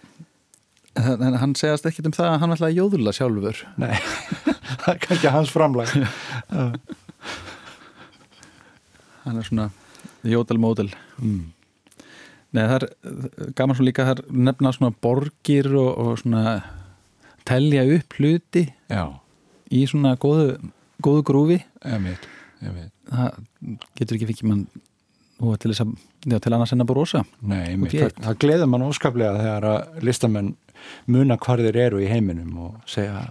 [0.97, 3.93] hann segast ekkit um það að hann ætlaði að jóðula sjálfur Nei,
[4.83, 5.91] það er kannski hans framlag.
[9.25, 9.69] hann er svona
[10.27, 11.47] jódalmódel Mm.
[12.53, 16.51] Nei, það er gaman svo líka það er nefna svona borgir og, og svona
[17.47, 19.01] telja upp hluti Já,
[19.73, 20.59] í svona góðu,
[21.01, 22.27] góðu grúfi veit.
[22.61, 23.39] Það
[23.97, 24.67] getur ekki fikk mann
[25.37, 25.91] nú til að,
[26.25, 27.23] já, til annars en að brosa.
[27.45, 30.55] Nei, í það, það gleður mann óskaplega þegar að listamenn
[31.09, 33.27] muna hvar þeir eru í heiminum og segja,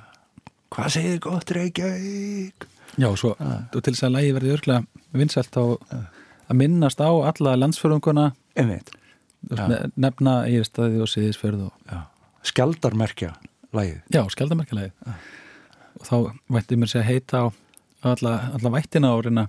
[0.74, 2.68] hvað segir gott Reykjavík?
[2.96, 5.64] Já, og svo, og til þess að lægi verði örglega vinsælt á
[6.46, 8.30] að minnast á alla landsfjörðunguna
[9.98, 12.00] nefna og Siðisfjörð og já.
[12.46, 13.34] Skjaldarmerkja
[13.74, 14.00] lagið.
[14.14, 14.92] já, skjaldamerkjalagi
[15.96, 16.16] og þá
[16.56, 17.46] vætti mér sér að heita á
[18.14, 19.46] alla, alla vættina og reyna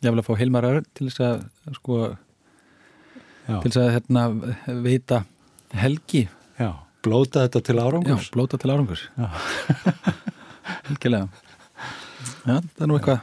[0.00, 1.42] vil að fá Hilmar Örn til þess að
[1.76, 1.98] sko,
[3.50, 4.22] Já, til þess að hérna,
[4.84, 5.22] veita
[5.80, 6.22] helgi
[6.60, 6.70] já.
[7.04, 8.30] Blóta þetta til já, árangurs.
[8.34, 9.02] blóta til árangur
[10.88, 11.28] helgilega
[12.48, 13.20] já, það er nú eitthvað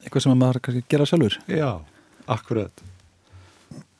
[0.00, 1.70] eitthvað sem að maður kannski gera sjálfur Já,
[2.30, 2.82] akkurat.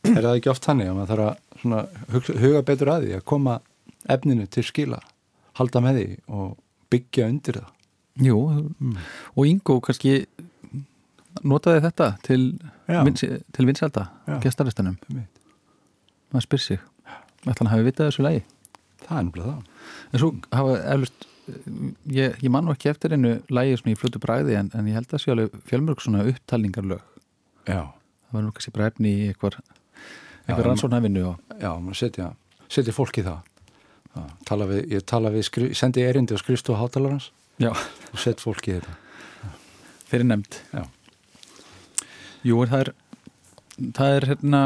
[0.08, 1.80] Er það ekki oft þannig að maður þarf að svona,
[2.40, 3.56] huga betur að því að koma
[4.10, 5.00] efninu til skila,
[5.60, 6.06] halda með því
[6.40, 6.54] og
[6.90, 7.74] byggja undir það.
[8.20, 8.36] Jú,
[9.36, 10.26] og Ingo kannski
[11.46, 12.40] notaði þetta til,
[13.06, 14.08] vins, til vinselda
[15.08, 15.40] Einmitt.
[16.34, 16.80] maður spyr sig
[17.46, 18.42] ætla hann hafi vitað þessu lægi
[19.06, 19.62] Það er nefnilega það.
[20.12, 21.26] en svo hafa eflust
[22.12, 24.98] ég, ég man nú ekki eftir einu lægi sem ég flutu bræði en, en ég
[24.98, 27.00] held að sé alveg fjölmörg svona upptalningarlög.
[27.66, 27.80] Já,
[28.28, 29.56] það var nú kannski bara efni í einhver,
[30.46, 32.28] einhver rannsóknarvinnu og já, maður setja,
[32.70, 33.40] setja fólk í það.
[34.14, 37.30] Já, tala við, ég tala við, skri, sendi erindi og skrifstu á hátalarans
[37.60, 38.96] já, og sett fólk í þetta.
[40.10, 40.84] fyrir nefnd Já.
[42.48, 42.92] Jú, það er
[43.96, 44.60] það er hérna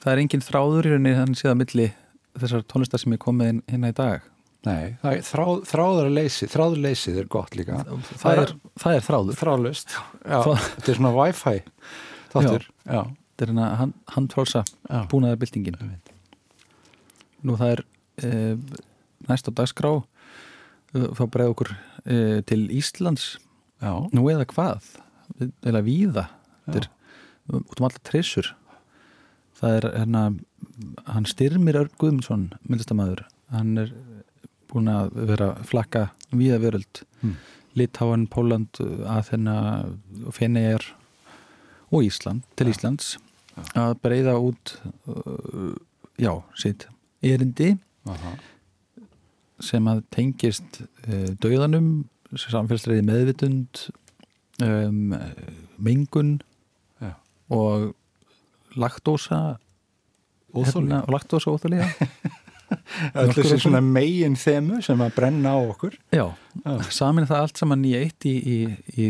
[0.00, 1.88] það er engin þráður í rauninni þannig séð að milli
[2.40, 4.30] þessar tónlistar sem ég kom með inn- hérna í dag
[4.64, 7.82] Nei, það er þrá, þráðarleysi, þráðarleysið er gott líka.
[8.16, 9.90] það er, það er þráður þráðlust.
[10.24, 11.52] Þetta er svona wifi
[12.32, 12.64] þáttur.
[12.88, 15.02] Já, þetta er hérna hand, handfrálsa já.
[15.12, 15.76] búnaðar byltingin
[17.44, 17.82] nú það er
[18.24, 18.30] e,
[19.28, 19.92] næst á dagskrá
[20.94, 21.72] þá bregð okkur
[22.04, 22.16] e,
[22.48, 23.34] til Íslands.
[23.82, 24.90] Já, nú eða hvað?
[25.66, 26.28] Eða víða.
[26.64, 26.90] Þetta er
[27.60, 28.50] út um alla trissur.
[29.58, 30.24] Það er hérna
[31.10, 33.92] hann styrmir Örn Guðmundsson myndlistamæður hann er
[34.70, 37.02] búin að vera flakka víða veröld.
[37.22, 37.36] Mm.
[37.74, 38.78] Litáan, Póland,
[39.10, 39.56] Aþena
[40.34, 40.84] Feneyjar
[41.90, 43.16] og Ísland, til Íslands.
[43.78, 44.76] Að breyða út
[45.10, 45.74] uh,
[46.18, 46.86] já, sitt
[47.22, 47.74] erindi.
[48.10, 48.34] Aha,
[49.62, 53.84] sem að tengist uh, dauðanum samfélsreiði meðvitund
[54.64, 55.12] um,
[55.78, 56.38] mengun
[57.02, 57.14] Já.
[57.54, 57.92] og
[58.74, 59.58] laktósa
[60.54, 60.88] Óþoli.
[60.88, 61.52] hérna, og laktósa
[63.14, 65.94] Öll þessi Nokkur svona megin þemu sem að brenna á okkur.
[66.14, 66.24] Já,
[66.90, 68.56] samin það allt saman í eitt í, í,
[68.96, 69.08] í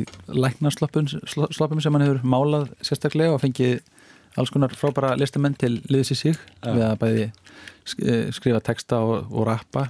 [0.75, 3.79] sloppum sem hann hefur málað sérstaklega og fengið
[4.41, 6.73] alls konar frábæra listamenn til liðs í sig Já.
[6.75, 9.87] við að bæði eh, skrifa texta og, og rappa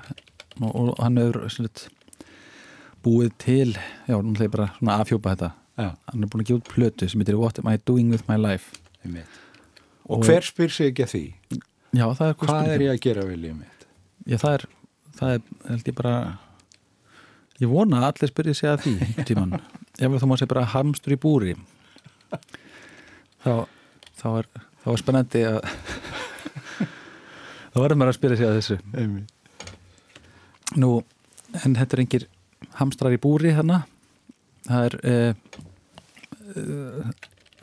[0.61, 1.71] og, og hann hefur svona,
[3.05, 5.89] búið til já, nú ætla ég bara svona afhjópa þetta Já.
[6.07, 8.39] hann er búin að gefa út plötu sem heitir What am I doing with my
[8.39, 8.79] life
[10.05, 11.25] Og, hver spyr sig ekki að því?
[11.97, 13.87] Já, það er Hvað er ég að gera við lífið mitt?
[14.29, 14.67] Já, það er,
[15.19, 16.15] það er, held ég bara
[17.63, 19.57] ég vona að allir spyrja sig að því tímann,
[20.03, 21.57] ef þú má segja bara hamstur í búri
[23.45, 23.67] þá,
[24.21, 24.49] þá er
[24.85, 25.59] þá er spennandi að
[27.75, 29.34] þá verður maður að spyrja sig að þessu Einmitt.
[30.81, 30.97] Nú,
[31.63, 32.29] en þetta er engir
[32.81, 33.85] hamstrar í búri þarna
[34.65, 35.35] það er eh,
[36.55, 37.11] eh,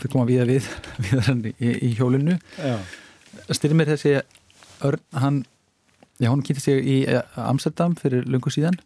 [0.02, 0.70] þau koma við að við
[1.06, 2.78] við í, í hjólinu Já.
[3.52, 4.20] styrmir þessi
[4.86, 5.42] örn, hann
[6.22, 8.78] já, hún kynntist ég í eh, Amsterdam fyrir lungu síðan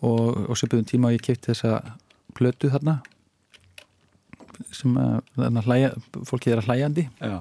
[0.00, 1.96] og, og söpum tíma og ég kefti þessa
[2.36, 3.00] plötu þarna
[4.74, 5.94] sem að, að hlæja,
[6.28, 7.38] fólkið er að hlæjandi Já.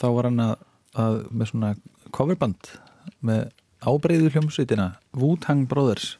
[0.00, 0.54] þá var hann að,
[1.00, 1.74] að með svona
[2.14, 2.72] coverband
[3.24, 3.46] með
[3.88, 6.16] ábreyðu hljómsveitina Wu-Tang Brothers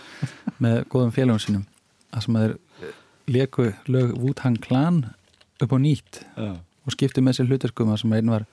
[0.62, 1.66] með góðum félagum sínum.
[2.14, 2.94] Að sem að þeir
[3.34, 5.02] leku lög Wu-Tang Clan
[5.62, 6.54] upp á nýtt Já.
[6.60, 8.46] og skipti með sér hlutarkum að sem einn var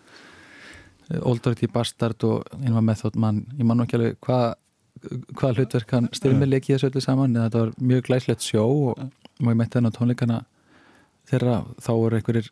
[1.11, 3.45] eh, Old Dirty Bastard og einn var Method Man.
[3.57, 4.53] Ég man nú ekki alveg hvað
[5.37, 8.99] hvað hlutverk hann styrmir leikið þessu öllu saman en þetta var mjög glæslegt sjó og,
[9.41, 10.41] ég mætti hann á tónleikana
[11.31, 11.61] þeirra.
[11.81, 12.51] Þá voru einhverjir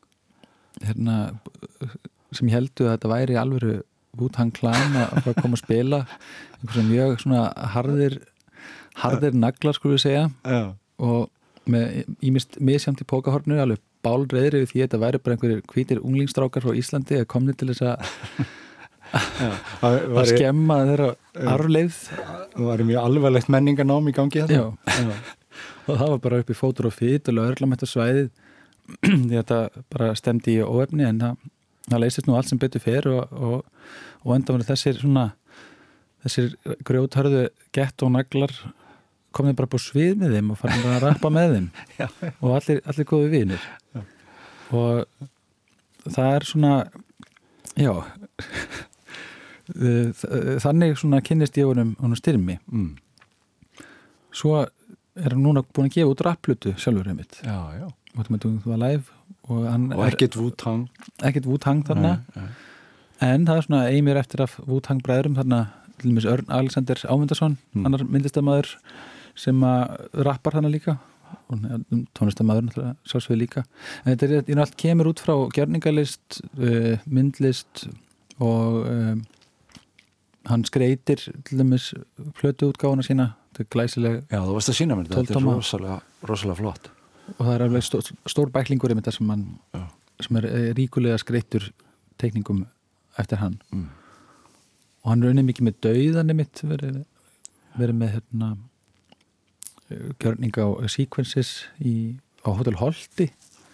[0.82, 1.18] hérna,
[2.36, 3.76] sem heldu að þetta væri alvöru
[4.20, 6.04] Wu-Tang Clan að koma að spila.
[6.76, 8.20] Mjög svona harðir
[9.00, 10.30] harðir naglar skulum við segja.
[10.44, 10.74] Já.
[11.00, 11.30] og
[11.70, 16.02] með ímist misjamt í pókahornu alveg bálreðri við því að þetta væri bara einhverjir hvítir
[16.02, 18.50] unglingstrákar frá Íslandi að komni til þess að
[19.10, 21.10] Það að skemma þeirra
[21.56, 24.68] arfleið það var mjög alvarlegt menninganám í gangi þetta.
[25.88, 28.30] og það var bara upp í fótur og fýt og lögurlamætt á svæðið.
[29.06, 29.60] Því að þetta
[29.94, 31.50] bara stemdi í óefni en það,
[31.92, 33.66] það leysist nú allt sem betur fer og, og,
[34.26, 35.26] og enda var þessir svona
[36.26, 36.54] þessir
[36.88, 37.44] grjóthörðu
[37.76, 38.54] gett og naglar
[39.36, 41.68] komið bara på svið með þeim og fann að rappa með þeim
[42.00, 42.08] Já.
[42.42, 43.68] og allir, allir góði vinir
[44.76, 45.06] og
[46.10, 46.74] það er svona
[47.80, 47.94] já
[50.64, 52.96] þannig svona kynnist ég honum, honum styrmi Mm.
[54.34, 54.64] svo
[55.20, 57.08] er hann núna búin að gefa út rapplutu sjálfur
[57.44, 57.88] Já, já.
[58.18, 59.04] og þú var live
[59.50, 59.66] og
[59.98, 60.88] Og ekkert Wu-Tang.
[61.24, 62.02] er ekkert Wu-Tang þarna
[62.36, 62.50] Nei, nei.
[63.34, 65.62] en það er svona einmir eftir af Wu-Tang bræðurum þarna
[66.00, 67.86] til dæmis Örn Alexander Ámundarsson Mm.
[67.86, 68.76] annar myndlistamæður
[69.36, 70.98] sem að rappar þarna líka
[71.50, 71.60] og
[72.18, 73.64] tónlistamæður sjálfsvið líka
[74.06, 77.88] en þetta er, er allt kemur út frá gjörningalist uh, myndlist
[78.40, 79.26] og um,
[80.50, 81.92] hann skreitir til dæmis
[82.40, 85.26] plötu útgáfuna sína þetta er glæsileg Já, þú varst að sína mér þetta.
[85.26, 86.90] Þetta er rosalega, rosalega flott.
[87.38, 89.46] Og það er alveg stór, stór bæklingur einmitt þar sem, hann,
[90.26, 91.70] sem er eh, ríkulega skreittur
[92.20, 92.66] teikningum
[93.20, 93.88] eftir hann Mm.
[95.04, 96.98] og hann unnið mikið með dauðan einmitt verið,
[97.80, 98.50] verið með hérna
[99.90, 102.16] eh, gjörning á sequences í,
[102.46, 103.30] á Hotel Holti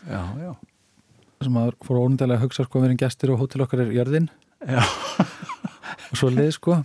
[0.05, 0.51] Já, já.
[1.41, 4.29] sem að fór ónundalega að hugsa sko að verið gestur og hótel okkar er jörðin
[4.65, 4.81] Já.
[6.11, 6.79] og svo leið sko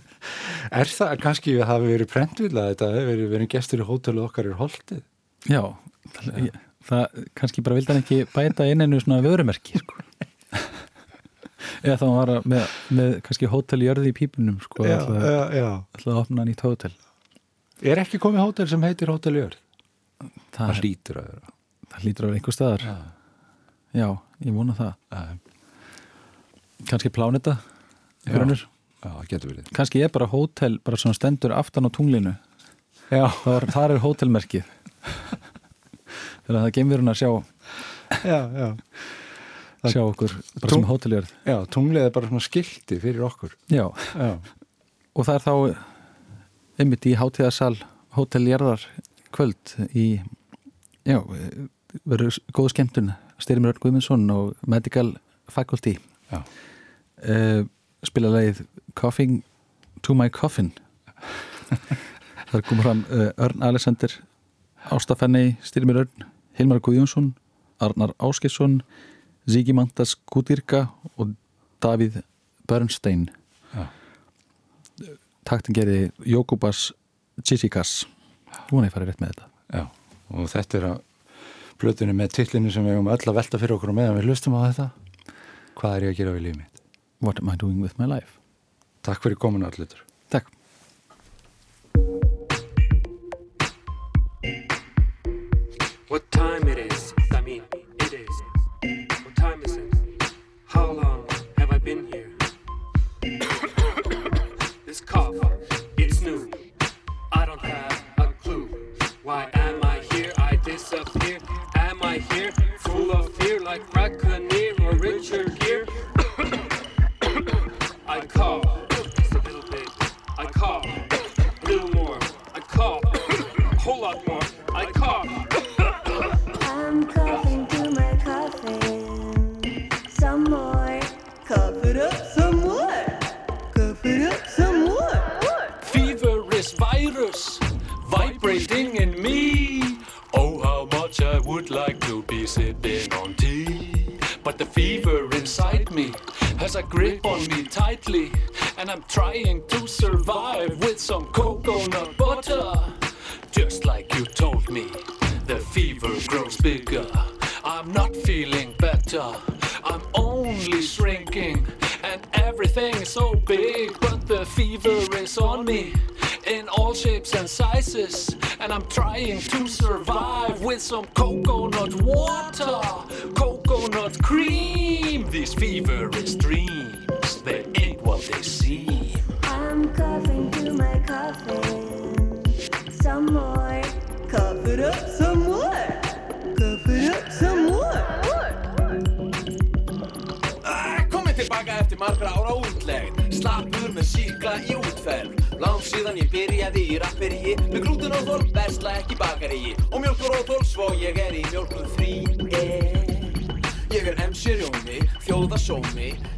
[0.71, 4.21] Er það kannski að það hafi verið prentvilla þetta hefur verið, verið gestur í hótelu
[4.25, 5.01] okkar í Holtið?
[5.49, 5.63] já,
[6.17, 6.49] það,
[6.89, 10.01] það kannski bara vildi hann ekki bæta inn einu svona vörumerki sko
[11.85, 15.41] eða þá var hann með, með kannski hótel jörði í pípunum sko Já, ætlaði já,
[15.61, 15.69] já.
[15.97, 16.93] ætlaði að opna nýtt hótel
[17.81, 19.55] Er ekki komið hótel sem heitir Hótel Jörð?
[20.53, 21.53] það, Það hlýtur að vera.
[21.93, 22.95] það lítur á einhver staðar Já.
[23.97, 24.07] já,
[24.45, 25.21] ég vona það Já,
[26.91, 27.55] kannski pláneta
[28.27, 28.35] Já.
[28.35, 28.67] grunur.
[29.73, 32.35] kannski er bara hótel bara svona stendur aftan á tunglinu
[33.11, 34.69] Já, þar, þar er hótelmerkið
[36.51, 37.31] þannig að það gemur hún að sjá
[38.27, 38.67] já, já.
[39.81, 43.55] Það- sjá okkur bara Tung- sem hóteljörð Já, tunglið er bara svona skilti fyrir okkur.
[43.71, 44.37] já, Já,
[45.15, 45.55] og það er þá
[46.81, 47.75] einmitt í hátíðasal
[48.17, 48.83] hóteljarðar
[49.31, 50.05] kvöld í
[51.07, 51.17] já,
[52.05, 53.13] verður góð skemmtun.
[53.41, 55.15] Styrmir Örn Guðmundsson og Medical
[55.49, 55.95] Faculty.
[56.31, 56.43] Já.
[57.25, 57.63] uh,
[58.05, 58.61] spila leið
[58.95, 59.41] Coughing
[60.03, 60.71] to my coffin.
[62.51, 64.11] Þar komur fram uh, Örn Alexander
[64.91, 66.25] Ásta Fenney, Styrmir Örn
[66.57, 67.31] Hilmar Guðjónsson,
[67.81, 68.81] Arnar Áskilsson
[69.49, 70.87] Zíkimantas Kutirka
[71.17, 71.33] og
[71.81, 72.21] Davíð
[72.69, 73.29] Bernstein
[73.73, 73.87] ja.
[75.47, 76.91] taktin gerði Jókubas
[77.41, 78.03] Tsitsikas
[78.69, 79.85] hún er farið rétt með þetta Já,
[80.35, 80.99] og þetta er að
[81.81, 84.59] blötunni með tillinu sem við höfum öll að velta fyrir okkur og meðan við lustum
[84.59, 84.91] á þetta
[85.79, 86.85] hvað er ég að gera við lífið mitt?
[87.21, 88.37] What am I doing with my life?
[89.05, 89.89] Takk fyrir komin allir
[96.11, 97.13] What time it is?
[97.31, 97.63] I mean,
[98.01, 98.41] it is.
[99.23, 99.93] What time is it?
[100.65, 101.25] How long
[101.57, 102.29] have I been here?
[104.85, 105.37] this cough,
[105.97, 106.51] it's new.
[107.31, 108.67] I don't have a clue
[109.23, 109.49] why.
[109.53, 109.60] I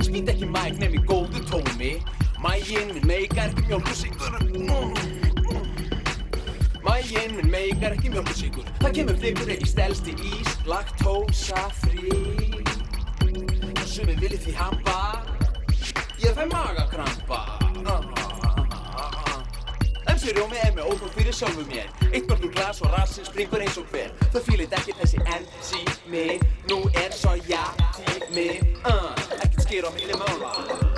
[0.03, 1.93] Ég spýt ekki mæk nefn í góðu tómi
[2.43, 4.33] Mægin minn meikar ekki mjölkursíkur
[6.83, 12.19] Mægin minn meikar ekki mjölkursíkur Það kemur flikur ef ég stelst í ís Laktósa frí
[13.69, 14.97] Og sumi vilji því hampa.
[16.19, 17.39] Ég fæ magakrampa.
[20.03, 21.87] Þessi rjómi er með ótrúð fyrir sjálfu mér.
[22.11, 24.11] Eitt börn úr glas og rassin springur eins og hver.
[24.35, 27.63] Það fýlit ekki þessi enn sími Nú er svo já
[27.95, 28.49] tími
[28.83, 29.22] uh.
[29.73, 30.92] tiro, mi levo.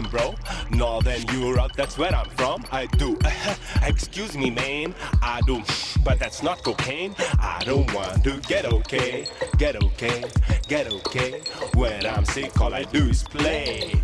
[0.00, 0.34] Bro.
[0.70, 2.64] Northern Europe, that's where I'm from.
[2.72, 3.18] I do.
[3.82, 4.94] Excuse me, man.
[5.20, 5.62] I do.
[6.02, 7.14] But that's not cocaine.
[7.38, 9.26] I don't want to get okay.
[9.58, 10.24] Get okay.
[10.66, 11.42] Get okay.
[11.74, 14.00] When I'm sick, all I do is play.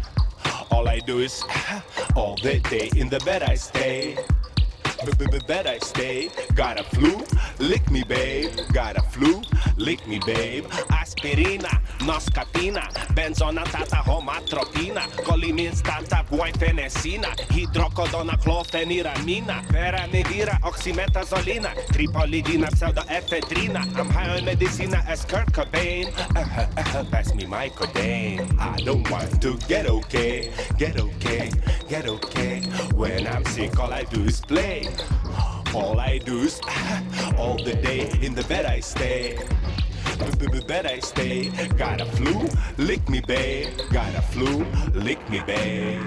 [0.70, 1.42] All I do is
[2.14, 4.18] all the day in the bed I stay.
[5.06, 6.28] B -b -b bed I stay.
[6.54, 7.24] Got a flu,
[7.58, 8.52] lick me, babe.
[8.72, 9.37] Got a flu,
[9.78, 10.64] lick me babe.
[10.90, 12.82] Aspirina, noscapina,
[13.14, 23.80] benzonatata, homatropina, coliminstata, guaifenesina, hidrocodona, clofeniramina, peramivira, oxymetazolina, tripolidina, pseudoephedrina.
[23.98, 26.06] I'm high on medicina as Kurt Cobain.
[26.36, 28.40] Uh, uh, uh, pass me my codeine.
[28.58, 31.50] I don't want to get okay, get okay,
[31.88, 32.60] get okay.
[32.94, 34.88] When I'm sick, all I do is play.
[35.74, 36.60] All I do is
[37.38, 39.38] all the day in the bed I stay.
[40.68, 41.48] Bed I stay.
[41.78, 42.46] Got a flu,
[42.76, 43.68] lick me, babe.
[43.90, 46.02] Got a flu, lick me, babe.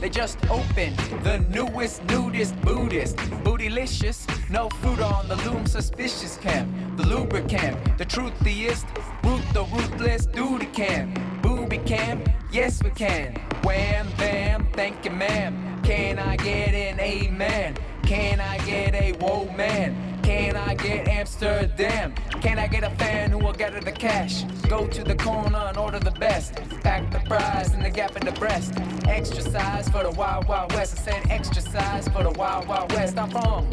[0.00, 3.18] They just opened the newest, nudist Buddhist.
[3.44, 6.70] Bootylicious, no fruit on the loom, suspicious camp.
[6.96, 8.86] The lubricant, the truthiest,
[9.24, 11.20] root the ruthless duty camp.
[11.42, 13.34] Booby camp, yes we can.
[13.62, 15.82] Wham, bam, thank you, ma'am.
[15.82, 17.76] Can I get an amen?
[18.04, 20.09] Can I get a whoa, man?
[20.22, 22.14] Can I get Amsterdam?
[22.40, 24.44] Can I get a fan who will gather the cash?
[24.68, 26.54] Go to the corner and order the best.
[26.82, 28.74] Pack the prize in the gap in the breast.
[29.08, 30.98] Extra size for the Wild Wild West.
[30.98, 33.18] I said extra size for the Wild Wild West.
[33.18, 33.68] I'm from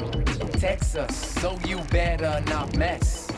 [0.59, 3.29] Texas, so you better not mess.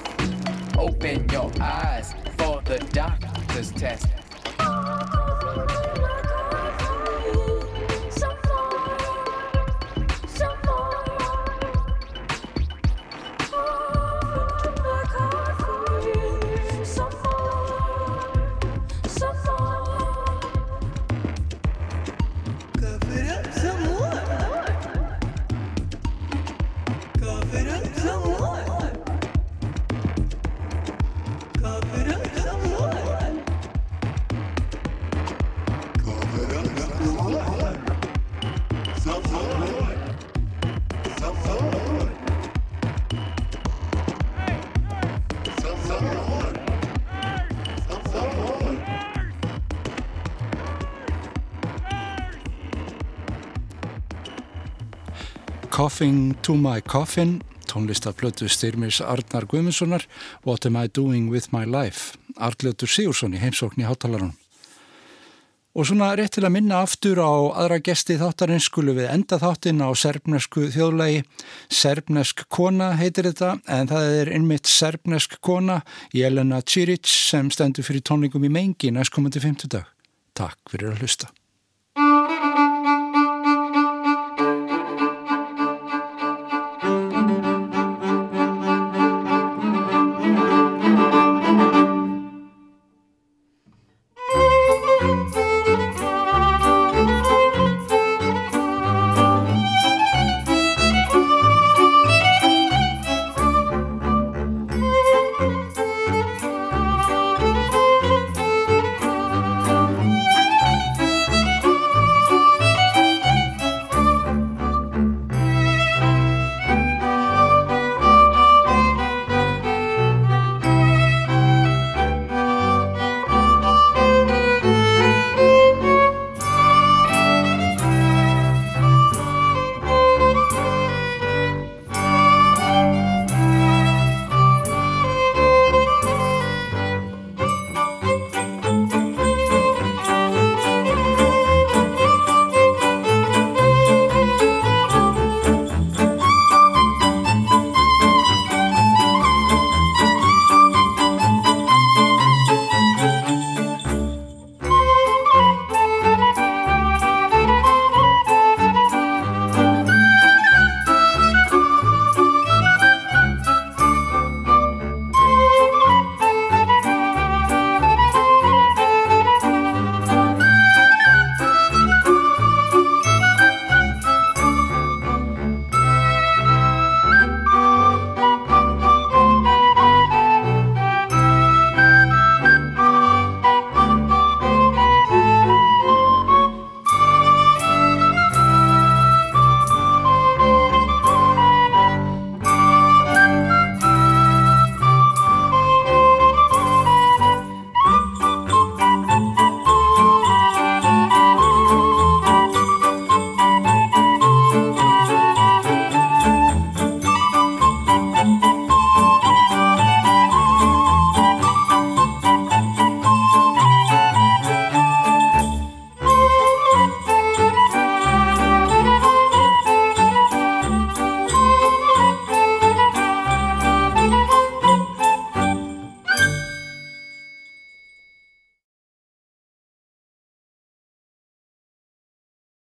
[0.78, 4.08] Open your eyes for the doctor's test.
[55.80, 60.04] Coughing to my coffin, tónlistarplötu styrmis Arnar Guðmundssonar,
[60.44, 64.34] What am I doing with my life, Arljótur Sigursson í heimsókn í hátalarunum.
[65.72, 67.32] Og svona rétt til að minna aftur á
[67.64, 71.24] aðra gesti þáttarins skulum við enda þáttin á serbnesku þjóðlegi.
[71.72, 75.80] Serbnesk kona heitir þetta en það er einmitt serbnesk kona
[76.12, 79.88] Jelena Čirić sem stendur fyrir tónlingum í mengi næstkomandi 50 dag.
[80.36, 81.32] Takk fyrir að hlusta.